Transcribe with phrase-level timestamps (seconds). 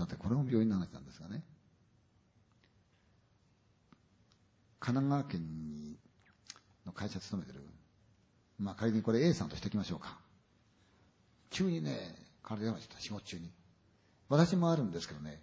[0.00, 1.42] さて、これも病院の話なんですがね。
[4.78, 5.98] 神奈川県に、
[6.86, 7.62] の会社勤めてる。
[8.58, 10.18] まあ仮にこれ A さんとしておきましょうか。
[11.50, 13.52] 急にね、体電話してた、仕事中に。
[14.30, 15.42] 私もあるんですけどね、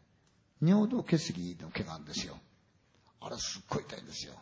[0.61, 2.35] 尿道結石の毛があるんですよ。
[3.21, 4.33] あれすっごい痛いんですよ。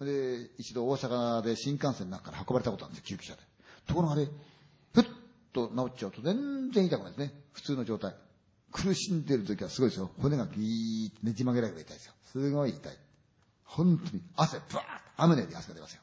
[0.00, 3.42] で、一度大阪で新幹線の中から運ばれたことあるんですよ、救急車で。
[3.86, 4.26] ところがあれ、
[4.94, 5.04] ふっ
[5.52, 7.34] と治っちゃうと全然痛くないですね。
[7.52, 8.14] 普通の状態。
[8.72, 10.10] 苦しんでる時はすごいですよ。
[10.20, 12.14] 骨がギーッてねじ曲げられるぐらい痛いですよ。
[12.32, 12.96] すごい痛い。
[13.64, 16.02] 本当に汗、ブワーッと雨のように汗が出ますよ。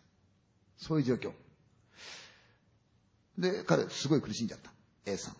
[0.78, 1.32] そういう状況。
[3.38, 4.72] で、彼、すごい苦しんじゃった。
[5.06, 5.32] A さ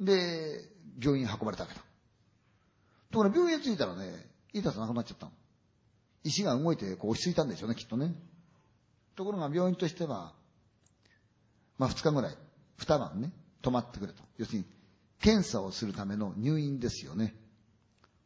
[0.00, 0.04] ん。
[0.04, 0.68] で、
[1.00, 1.80] 病院に運ばれたわけだ。
[3.10, 4.12] ところが病院に着いたらね、
[4.52, 5.32] 痛さなくなっちゃったの。
[6.24, 8.14] 石が動いてこう落ち着いたんでしょうね、きっとね。
[9.16, 10.32] ところが病院としては、
[11.78, 12.36] まあ二日ぐらい、
[12.76, 14.22] 二晩ね、泊まってくれと。
[14.38, 14.64] 要するに、
[15.24, 17.34] 検査をするための入院ですよね。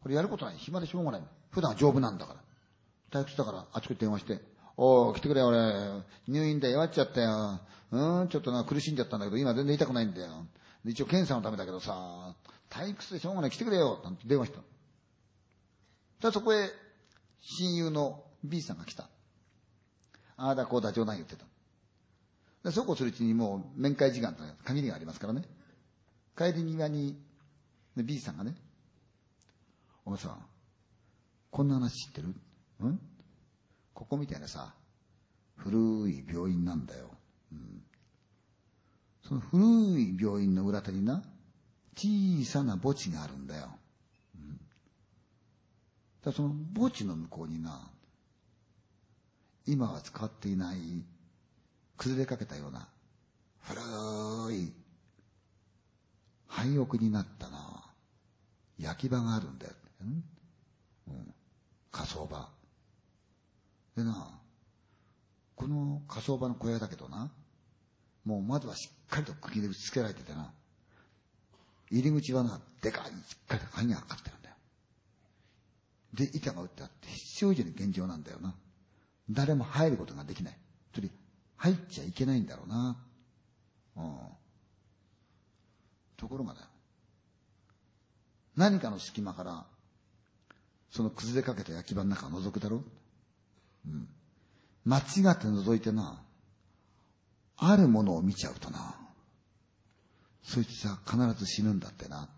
[0.02, 0.56] これやることない。
[0.58, 1.22] 暇でしょうがない。
[1.52, 3.22] 普段は丈夫なんだから。
[3.22, 4.40] 退屈だからあちこち電話して、
[4.76, 5.60] おー、来てくれ、俺。
[6.26, 7.60] 入院で弱っちゃったよ。
[7.92, 10.44] うん、ちょっとな、苦しんじゃったんだけど、今全然痛くないんだよ。
[10.84, 12.34] 一応検査のためだけどさ、
[12.68, 14.00] 退屈でしょうがない、来てくれよ。
[14.02, 14.60] なんて電話した。
[16.20, 16.68] じゃそこへ、
[17.60, 19.08] 親友の B さんが来た。
[20.36, 21.44] ああだこうだ冗談言ってた。
[22.64, 25.44] でそうこうするうちにもう面会時間と限りがありますからね。
[26.38, 27.18] 帰り際に、
[27.96, 28.54] B さんがね、
[30.04, 30.38] お前さ、
[31.50, 32.28] こんな話知ってる？
[32.86, 33.00] ん？
[33.92, 34.72] ここみたいなさ、
[35.56, 37.10] 古い病院なんだよ。
[37.50, 37.82] うん、
[39.26, 41.24] その古い病院の裏手にな、
[41.96, 43.76] 小さな墓地があるんだよ。
[44.36, 44.60] うん、
[46.22, 47.90] だその墓地の向こうにな、
[49.66, 50.78] 今は使っていない
[51.96, 52.88] 崩れかけたような
[53.58, 54.72] 古い
[56.58, 57.84] 廃屋になったな
[58.78, 59.72] 焼き場があるんだよ。
[61.06, 61.34] うん、
[61.92, 62.48] 火葬場。
[63.96, 64.40] でな、
[65.54, 67.30] この火葬場の小屋だけどな、
[68.24, 70.52] もう窓はしっかりと釘で打ち付けられててな、
[71.90, 74.54] 入り口はな、でかい、しっかりと鍵がかかってるんだよ。
[76.14, 78.54] で、板が打ってあって、必要以上に現状なんだよな。
[79.30, 80.58] 誰も入ることができない。
[80.92, 81.12] つまり、
[81.56, 82.96] 入っちゃいけないんだろうな。
[83.96, 84.18] うん。
[86.18, 86.66] ところがだよ。
[88.56, 89.64] 何かの隙間から、
[90.90, 92.82] その崩れかけた焼き場の中を覗くだろ
[93.86, 94.08] うん。
[94.84, 95.04] 間違っ
[95.38, 96.20] て覗いてな、
[97.56, 98.96] あるものを見ちゃうとな、
[100.42, 102.28] そいつは必ず死ぬんだってな。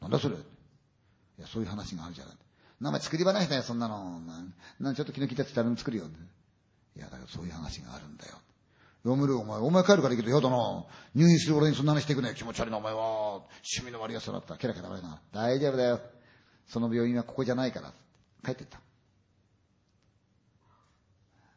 [0.00, 0.38] なんだそれい
[1.38, 2.36] や、そういう話があるじゃない。
[2.80, 4.20] 名前作り話だよ、そんなの。
[4.80, 6.04] なんちょっと気の利いたって言ったら作るよ。
[6.96, 8.36] いや、だからそういう話があるんだよ。
[9.06, 10.84] 読めるお前、お前帰るからいいけど、やだな。
[11.14, 13.34] 入院する俺にそんな話してくね気持ち悪いな、お前は。
[13.34, 14.56] 趣味の悪い奴だった。
[14.56, 15.20] ケラケラ悪いな。
[15.32, 16.00] 大丈夫だよ。
[16.66, 17.92] その病院はここじゃないから。
[18.44, 18.80] 帰ってった。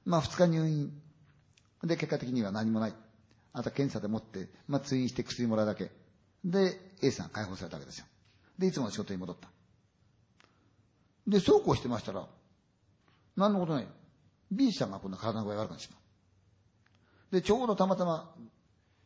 [0.05, 0.93] まあ、二日入院。
[1.83, 2.93] で、結果的には何もない。
[3.53, 5.89] あと検査でもって、まあ、通院して薬もらうだけ。
[6.45, 8.05] で、A さん解放されたわけですよ。
[8.59, 9.49] で、いつもの仕事に戻った。
[11.27, 12.27] で、そうこうしてましたら、
[13.35, 13.87] 何のことない。
[14.51, 16.08] B さんが今度体の具合悪くなってしまう。
[17.31, 18.33] で、ちょうどたまたま、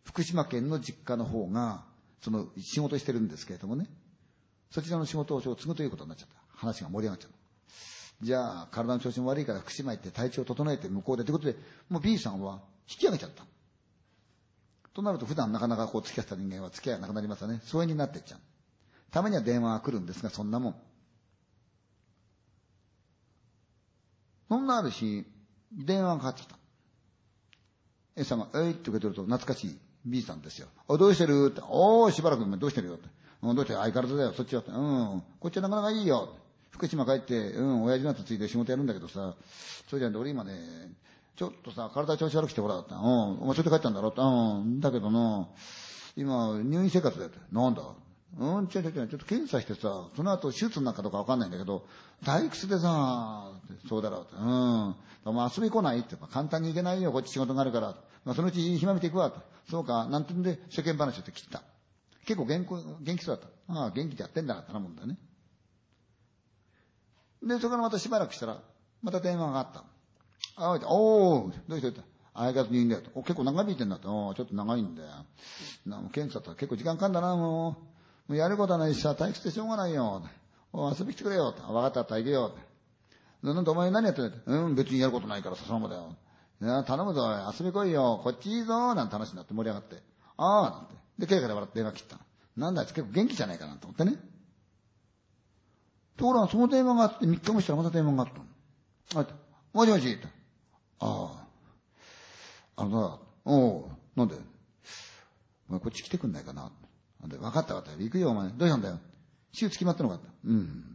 [0.03, 1.83] 福島県の実家の方が、
[2.21, 3.87] その仕事してるんですけれどもね、
[4.71, 6.35] そちらの仕事を継ぐということになっちゃった。
[6.55, 7.31] 話が盛り上がっちゃう。
[8.25, 11.23] じゃあ、体の調子も悪いから福島行って体調を整えて向こうで。
[11.23, 11.57] ということで、
[11.89, 13.43] もう B さんは引き上げちゃった。
[14.93, 17.59] となると普段なかなかこう付き合った人間は付き合いなくなりますよね。
[17.63, 18.39] 疎遠になっていっちゃう。
[19.11, 20.75] ためには電話が来るんですが、そんなもん。
[24.49, 25.25] そんなある日、
[25.71, 26.55] 電話がかかってきた。
[28.15, 30.67] A さんが、えいって受け取ると懐かしい B さんですよ。
[30.87, 31.49] お、どうしてる？
[31.51, 31.61] って。
[31.67, 33.07] おー、しばらく前どうしてるよって。
[33.41, 34.71] どうして相変わらずだよ、そっちはって。
[34.71, 35.23] うん。
[35.39, 36.29] こっちはなかなかいいよ。
[36.71, 39.35] 福島帰って、うん、親父の後ついて仕事やるんだけどさ、
[39.89, 40.53] そうじゃんで、俺今ね、
[41.35, 42.83] ちょっとさ、体調子悪くてほら、うん、
[43.41, 44.25] お前それで帰ったんだろって、う
[44.65, 45.47] ん、だけどな、
[46.15, 47.39] 今、入院生活だよって。
[47.51, 47.83] なんだ？
[48.39, 51.85] うん、違う違う違う、ちょっと検査してさ、その後手術なんかどうかわかんないんだけど、
[52.23, 53.51] 退屈でさ、
[53.87, 54.45] そうだろうって、うん。
[55.35, 57.95] まあ遊び来ないって、簡単に行けないよ、こっち仕事があるから。
[58.25, 59.41] まあそのうち暇見ていくわ、と。
[59.69, 61.63] そうか、なんてんで世間話って切った。
[62.25, 62.69] 結構元気、
[63.03, 63.73] 元気そうだった。
[63.81, 65.17] ああ、元気でやってんだな、頼むんだね。
[67.41, 68.61] で、そこからまたしばらくしたら、
[69.01, 69.83] また電話があった。
[70.55, 71.89] ああ、お、どうした？
[71.89, 72.03] どうした？
[72.35, 73.11] 相変わらず入院だよと。
[73.15, 74.27] お結構長引いてんだと。
[74.27, 75.09] おちょっと長いんだよ。
[75.85, 77.77] な検査と結構時間かんだな、も
[78.27, 78.31] う。
[78.31, 80.23] もうやることはないしさ、退屈でしょうがないよ。
[80.71, 81.51] お遊び来てくれよ。
[81.51, 82.55] 分かったったら行けよ。
[83.43, 86.83] なんでお前何やってんだうん、別にやることないからさ、そのままだよ。
[86.85, 87.27] 頼むぞ、
[87.59, 88.21] 遊び来いよ。
[88.23, 88.95] こっちいいぞ。
[88.95, 90.01] なんて話になって盛り上がって。
[90.37, 90.95] ああ、なんて。
[91.19, 92.19] で、経過で笑って電話切った。
[92.55, 94.15] なんだあいつ結構元気じゃないかなと思ってね。
[96.15, 98.29] ところがその電話があって3日もしたらまた電話があっ
[99.11, 99.21] たの。
[99.21, 99.27] あ、
[99.73, 100.19] もしもし
[100.99, 101.45] あ
[102.77, 102.81] あ。
[102.81, 103.85] あのな、おう、
[104.15, 104.35] なんで？
[105.67, 106.71] お前こっち来てくんないかな？
[107.19, 108.01] なんで、分かった分かった。
[108.01, 108.49] 行くよお前。
[108.49, 108.99] どうしたんだよ？
[109.51, 110.92] 手術決まったのかうん。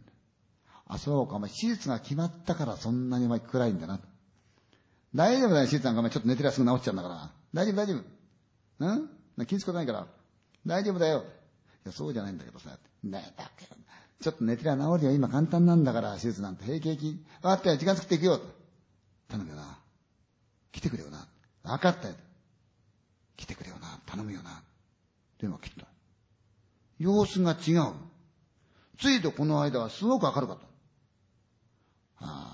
[0.89, 3.99] あ、そうか、お前手術が決まったからそんなにお前暗いんだな。
[5.15, 7.31] 大丈夫だよ、手術なんかお前ちょっと寝てりゃすぐ治っちゃうんだから。
[7.53, 8.03] 大丈夫、大丈夫。
[8.79, 9.45] うん？
[9.45, 10.07] 気につことないから。
[10.65, 11.23] 大丈夫だよ。
[11.85, 12.77] いや、そうじゃないんだけどさ。
[13.03, 13.75] ねだけど。
[14.21, 15.11] ちょっと寝てりゃ治るよ。
[15.13, 17.11] 今簡単なんだから、手術なんて平気平気。
[17.13, 18.41] 分かったよ、時間作っていくよ。
[19.29, 19.77] 頼むよな。
[20.71, 21.27] 来てくれよな。
[21.63, 22.15] 分かったよ。
[23.37, 23.99] 来てくれよな。
[24.05, 24.63] 頼むよな。
[25.39, 25.87] 電話切った。
[26.97, 27.93] 様子が違う。
[28.99, 30.65] ついとこの間はすごく明るかった。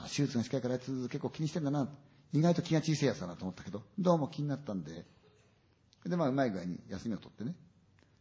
[0.08, 1.90] 手術が近いからあいつ結構気にしてんだな。
[2.34, 5.06] 意外と気が小さいやつだなと思ったけど、どうも気になったんで。
[6.06, 7.56] で、まあ、うまい具合に休みを取ってね。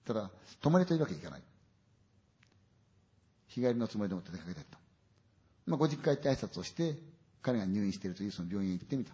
[0.05, 1.43] ただ、泊まりというわけにいかない。
[3.49, 4.79] 日帰りのつもりでもって出かけてった。
[5.67, 6.97] まあ、ご実家行って挨拶をして、
[7.43, 9.13] 彼が入院しているというその病院へ行ってみた。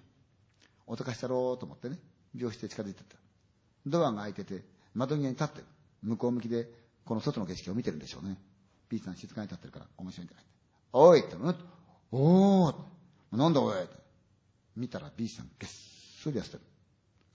[0.87, 1.99] おとかしたろうと思ってね、
[2.37, 3.17] 病室へ近づいてった。
[3.87, 4.65] ドアが開いてて、
[4.95, 5.65] 窓際に立ってる。
[6.03, 6.69] 向こう向きで、
[7.05, 8.39] この外の景色を見てるんでしょうね。
[8.89, 10.45] B さん静かに立ってるから面白いんじゃない
[10.93, 11.55] おいって、うん
[12.13, 12.75] おー
[13.33, 13.75] なんだおい
[14.77, 15.71] 見たら B さんげっ
[16.23, 16.63] そり痩せてる。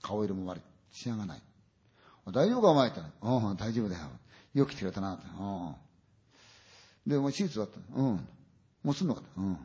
[0.02, 0.62] 顔色も悪い。
[0.92, 1.42] 仕上がない。
[2.26, 4.02] 大丈夫かお前ってうん、大丈夫だよ。
[4.54, 5.24] よく来てくれたなって。
[5.38, 5.74] うん。
[7.06, 7.78] で、お前手術終わった。
[7.94, 8.28] うん。
[8.82, 9.58] もうすんのかうん。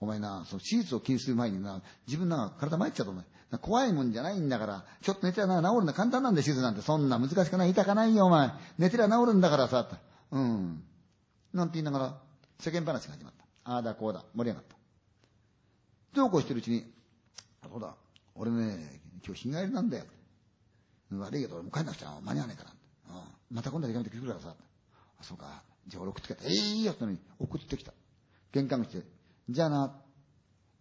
[0.00, 3.24] お前な、そう、手術を気にする前にな、自分なんか体参っちゃうとお前。
[3.60, 6.82] 怖いもんじゃないんだから、ちょっと寝てりゃな、治るの簡単なんだ、手術なんて。
[6.82, 8.50] そんな難しくない、痛かないよ、お前。
[8.78, 9.88] 寝てりゃ治るんだからさ、
[10.30, 10.82] うん。
[11.54, 12.18] なんて言いながら、
[12.60, 13.45] 世間話が始まった。
[13.68, 14.76] ああだ、こうだ、盛り上がった。
[16.14, 16.84] そうこうしてるうちに、
[17.68, 17.94] そうだ、
[18.36, 20.04] 俺ね、今日日帰りなんだよ。
[21.10, 22.70] 悪いけど、俺も帰んなくちゃ間に合わないから。
[22.70, 24.54] うん、また今度は手紙で来るからさ。
[25.20, 25.62] あ、そうか。
[25.88, 26.44] じゃあ俺送ってきた。
[26.44, 27.92] ええいいよってのに送ってきた。
[28.52, 29.02] 玄関口で、
[29.50, 29.96] じゃあな、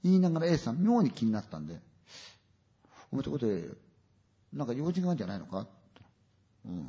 [0.04, 1.80] 言いながら A さん妙に気になったんで、
[3.12, 3.64] お前とこで、
[4.54, 5.68] なんか用事があるんじゃないのか
[6.66, 6.88] うん。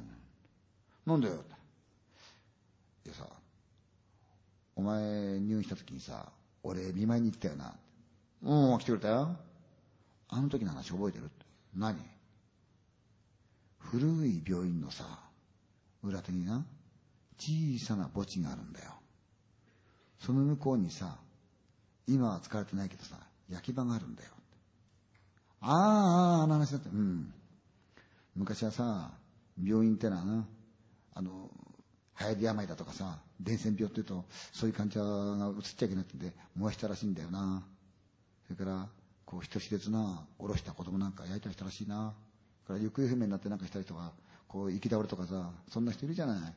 [1.07, 1.35] なんだよ。
[3.05, 3.29] いやさ、
[4.77, 6.31] お前入院した時にさ、
[6.63, 7.75] 俺見舞いに行ったよな。
[8.43, 9.37] うん、来てくれたよ。
[10.29, 11.31] あの時の話覚えてる？
[11.75, 11.97] 何？
[13.79, 15.05] 古い病院のさ、
[16.03, 16.65] 裏手にな、
[17.39, 18.91] 小さな墓地があるんだよ。
[20.21, 21.17] その向こうにさ、
[22.07, 23.17] 今は使われてないけどさ、
[23.49, 24.31] 焼き場があるんだよ。
[25.61, 26.89] ああ、ああ、あの話だって。
[26.91, 27.33] うん。
[28.35, 29.13] 昔はさ、
[29.63, 30.47] 病院ってのはな、
[31.15, 31.51] あの、
[32.21, 37.63] 流行り病だとかさ、伝染病って言うと、そういう患者が移っちゃいけないって燃やしたらしいんだよな。
[38.47, 38.89] それから、
[39.25, 42.15] こう人知れずな、おろした子供なんか焼いたりしたらしいな。
[42.67, 44.13] から行方不明になってなんかした人が、
[44.49, 46.55] こう、行き倒れとかさ、そんな人いるじゃない。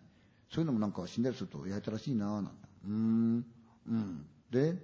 [0.50, 2.52] そういうのもなんか死んだりすると焼いたらしいな、なんて。
[2.86, 3.46] うーん、
[3.88, 4.26] うん。
[4.50, 4.76] で、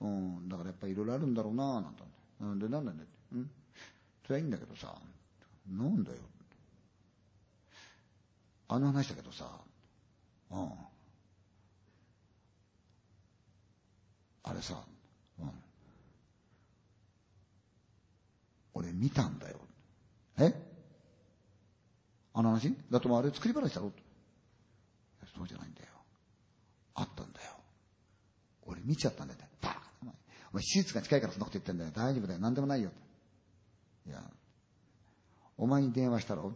[0.00, 2.02] うん、だからやっぱりいろいろあるんだろうな、なんて。
[2.40, 3.06] うん、で、なんだね。
[3.32, 3.50] うん。
[4.26, 4.94] それはいいんだけどさ、
[5.68, 6.18] なんだよ。
[8.68, 9.44] あの話だけどさ、
[10.50, 10.70] うん。
[14.50, 14.82] あれさ、
[15.38, 15.50] うん。
[18.74, 19.58] 俺見たんだよ。
[20.38, 20.52] え？
[22.34, 22.74] あの話？
[22.90, 23.92] だってもあれ作り話だろ？
[25.36, 25.86] そうじゃないんだよ。
[26.94, 27.46] あったんだよ。
[28.66, 29.40] 俺見ちゃったんだよ。
[29.62, 29.82] バカ
[30.52, 31.92] お前手術が近いからそんなこと言ってんだよ。
[31.94, 32.40] 大丈夫だよ。
[32.40, 32.90] 何でもないよ。
[34.06, 34.20] いや、
[35.56, 36.52] お前に電話したろ？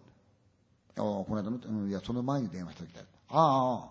[0.97, 3.07] ああ、この間の、うん、いや、その前に電話した時だよ。
[3.28, 3.90] あ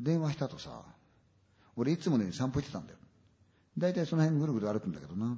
[0.00, 0.82] 電話したとさ、
[1.76, 2.98] 俺いつもね、散歩行ってたんだよ。
[3.76, 5.36] 大体その辺ぐるぐる歩くんだけどな。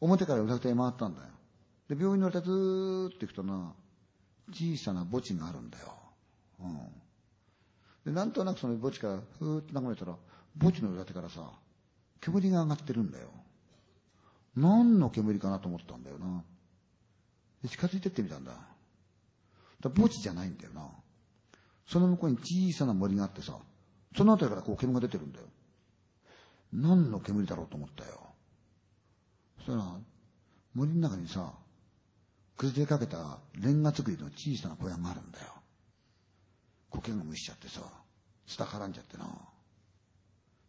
[0.00, 1.28] 表から裏手へ回ったんだよ。
[1.88, 3.72] で、病院の裏手ずーっと行くとな、
[4.50, 5.94] 小さな墓地があるんだよ。
[6.60, 6.78] うん。
[8.04, 10.16] で、なんとなくその墓地からふーっと眺めたら、
[10.60, 11.50] 墓地の裏手からさ、
[12.20, 13.28] 煙が上がってるんだよ。
[14.56, 16.42] 何の煙かなと思ったんだよな。
[17.62, 18.52] で、近づいてってみたんだ。
[19.80, 20.88] だ墓地じゃないんだよな。
[21.86, 23.58] その向こうに小さな森があってさ、
[24.16, 25.46] その辺りからこう煙が出てるんだよ。
[26.72, 28.20] 何の煙だろうと思ったよ。
[29.58, 29.84] そしたら、
[30.74, 31.52] 森の中にさ、
[32.56, 35.46] 崩れかけたレンガ作りの小さな小屋があるんだよ。
[36.90, 37.80] 苔が蒸しちゃってさ、
[38.46, 39.26] ツタ絡んじゃってな。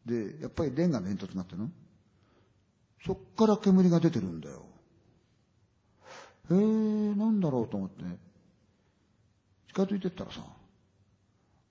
[0.05, 1.67] で、やっぱりレンガの煙突があってな。
[3.05, 4.65] そっから煙が出てるんだよ。
[6.51, 8.17] へえ、なんだろうと思って、ね
[9.67, 10.41] 近づいてったらさ、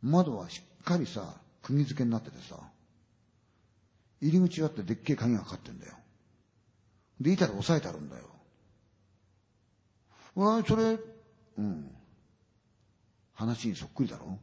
[0.02, 2.58] 窓はしっかりさ、釘付けになっててさ、
[4.20, 5.94] 入り口があってでっけえ鍵がかかってんだよ。
[7.20, 8.24] で、板で押さえてあるんだよ。
[10.34, 10.98] わそれ、
[11.58, 11.90] うん。
[13.32, 14.38] 話にそっくりだろ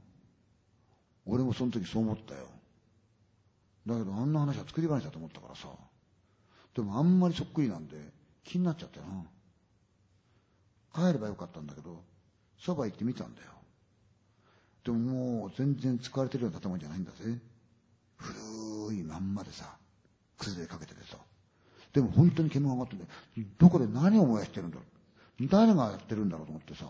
[1.25, 2.47] 俺もその時そう思ったよ。
[3.85, 5.69] だけどあんな話は作り話だと思ったからさ。
[6.75, 7.97] でもあんまりそっくりなんで
[8.43, 9.23] 気になっちゃったよな。
[11.07, 12.03] 帰ればよかったんだけど、
[12.59, 13.51] そば行ってみたんだよ。
[14.83, 17.37] でももう全然使われてるような建物じゃないんだぜ。
[18.17, 19.77] 古いまんまでさ、
[20.37, 21.17] 崩れかけててさ。
[21.93, 23.03] でも本当に煙が上がってて、
[23.59, 24.83] どこで何を燃やしてるんだろ
[25.39, 25.47] う。
[25.47, 26.85] 誰がやってるんだろうと思ってさ、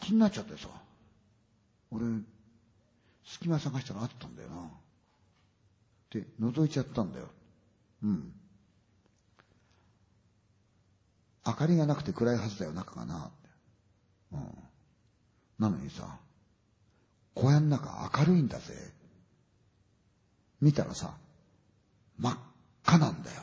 [0.00, 0.68] 気になっちゃってさ。
[1.90, 2.04] 俺、
[3.24, 4.70] 隙間探したらあったんだよな。
[6.10, 7.28] で、覗いちゃったんだよ。
[8.02, 8.32] うん。
[11.46, 13.30] 明かりがなくて暗いはずだよ、中がな。
[14.32, 14.40] うん。
[15.58, 16.18] なのにさ、
[17.36, 18.74] 小屋の中明るいんだぜ。
[20.62, 21.14] 見たらさ、
[22.18, 22.38] 真っ
[22.84, 23.42] 赤なんだよ。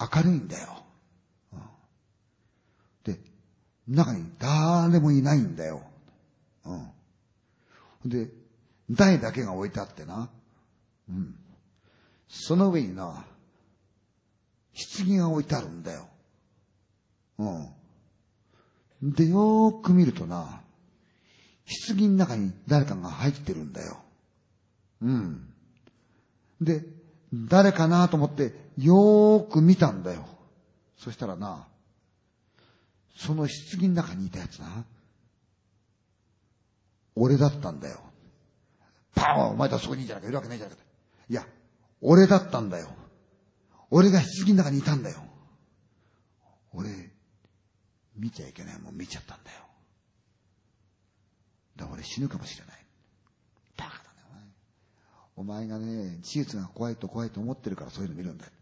[0.00, 0.82] 明るいんだよ。
[1.52, 1.60] うん、
[3.04, 3.20] で、
[3.86, 5.82] 中に誰もいないんだよ。
[6.64, 6.74] う
[8.08, 8.10] ん。
[8.10, 8.30] で、
[8.90, 10.30] 台だけが置いてあってな。
[11.10, 11.34] うん。
[12.28, 13.26] その上にな、
[14.96, 16.08] 棺が置いてあるんだよ。
[17.38, 19.12] うん。
[19.12, 20.62] で、よーく見るとな、
[21.66, 23.98] 棺の中に誰かが入ってるんだよ。
[25.02, 25.48] うん。
[26.60, 26.84] で、
[27.32, 30.26] 誰かなと思って、よーく見たんだよ。
[30.96, 31.66] そしたらな、
[33.16, 34.84] その棺の中にいたやつな、
[37.14, 37.98] 俺だったんだよ。
[39.14, 40.84] パーンお前とそこにいんじゃなくているわけないじゃなくて。
[41.30, 41.46] いや、
[42.00, 42.88] 俺だったんだよ。
[43.90, 45.18] 俺が棺の中にいたんだよ。
[46.72, 46.90] 俺、
[48.16, 49.65] 見ちゃいけないもん見ちゃったんだよ。
[51.76, 52.76] だ俺死ぬかもしれない。
[53.76, 53.96] バカだ
[54.38, 54.52] ね、
[55.36, 55.64] お前。
[55.64, 58.52] お前がね、手術が怖いと怖いと思ってるからそういうの見るんだよ。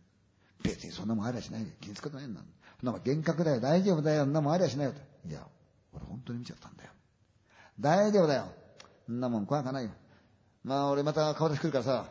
[0.63, 1.71] 別にそんなもんありゃしないで。
[1.81, 2.41] 気につくことないんだ。
[2.81, 3.61] そんな幻覚だよ。
[3.61, 4.25] 大丈夫だよ。
[4.25, 4.95] そんなもんありゃしないよ。
[5.29, 5.47] いや、
[5.93, 6.91] 俺本当に見ちゃったんだよ。
[7.79, 8.47] 大丈夫だよ。
[9.07, 9.91] そんなもん怖くないよ。
[10.65, 12.07] まあ俺また顔出し来るからさ、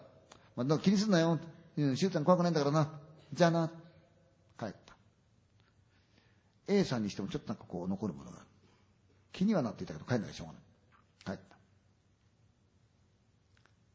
[0.55, 1.39] まあ、気にすんなよ。
[1.75, 2.89] 手術が怖くないんだからな。
[3.33, 3.71] じゃあな。
[4.59, 4.75] 帰った。
[6.67, 8.37] A さんにしてもちょっとなんかこう残るものが
[9.31, 10.62] 気にはなっていたけど帰んなきゃしょうがない。
[11.25, 11.41] 帰った。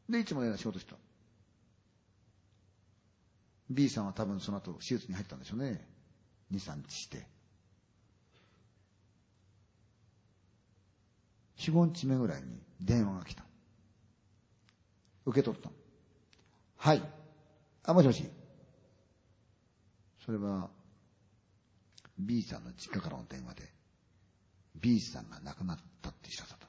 [0.09, 0.95] で、いつものような仕事した。
[3.69, 5.87] B さんは多分その後手術に入ったんでしょうね。
[6.51, 7.27] 2、3日して。
[11.57, 12.47] 4、5日目ぐらいに
[12.81, 13.43] 電話が来た。
[15.25, 15.69] 受け取った。
[16.77, 17.03] はい。
[17.83, 18.23] あ、もしもし。
[20.25, 20.69] それは、
[22.17, 23.73] B さんの実家からの電話で、
[24.75, 26.68] B さんが亡くなったって知らせた。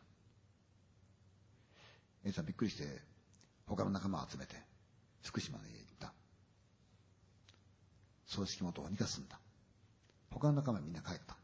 [2.24, 2.84] A さんびっくりして、
[3.66, 4.56] 他の仲間を集めて、
[5.22, 6.12] 福島へ行った。
[8.26, 9.38] 葬式もどうにか済んだ。
[10.30, 11.36] 他の仲間みんな帰った。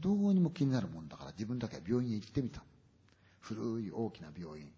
[0.00, 2.62] どうにも気になるもんだから自分だけは病院へ行ってみた。
[3.40, 4.72] 古い大きな病院。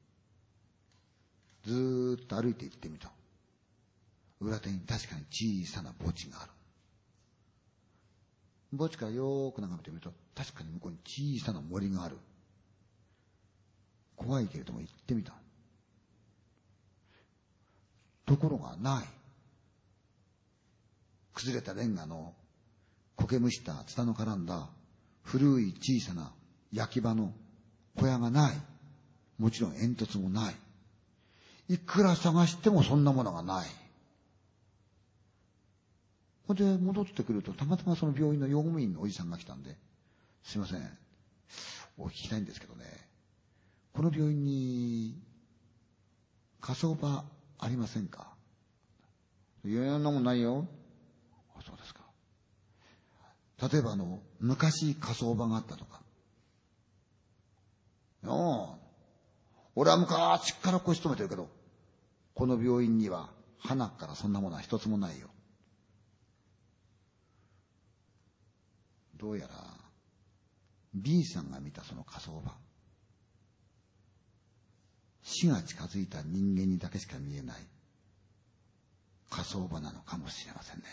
[1.64, 3.12] ずーっと歩いて行ってみた。
[4.40, 6.50] 裏手に確かに小さな墓地がある。
[8.76, 12.18] 墓地からよーく眺めてみると、確かに向こうに小さな森がある。
[14.16, 15.32] 怖いけれども行ってみた。
[18.25, 19.04] ところがない。
[21.35, 22.35] 崩れたレンガの
[23.16, 24.68] 苔むしたツタの絡んだ
[25.23, 26.32] 古い小さな
[26.73, 27.32] 焼き場の
[27.96, 28.56] 小屋がない。
[29.38, 30.54] もちろん煙突もない。
[31.68, 33.68] いくら探してもそんなものがない。
[36.46, 39.76] ほんで戻ってくると、たまたまその病院の用務員のおじさんが来たんで、
[40.44, 40.99] すいません。
[41.99, 42.85] お聞きたいんですけどね、
[43.97, 45.19] この病院に
[46.61, 47.25] 火葬場
[47.59, 48.35] ありませんか？
[49.65, 50.67] いや、そんなもんないよ。
[51.59, 52.03] あ、そうですか。
[53.73, 56.03] 例えばあの、昔火葬場があったとか。
[58.23, 58.33] いや
[59.75, 61.49] 俺は昔から腰止めてるけど、
[62.35, 65.29] この病院には花からそんなものは一つもないよ。
[69.17, 69.55] どうやら
[70.95, 72.53] B さんが見たその火葬場。
[75.26, 77.56] 死が近づいた人間にだけしか見えない
[79.28, 80.85] 火葬場なのかもしれませんね。